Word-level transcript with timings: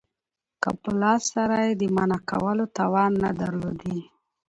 که 0.61 0.69
په 0.81 0.89
لاس 1.01 1.21
سره 1.35 1.55
ئې 1.65 1.71
د 1.81 1.83
منعه 1.95 2.19
کولو 2.29 2.65
توان 2.77 3.11
نه 3.23 3.29
درلودي 3.41 3.99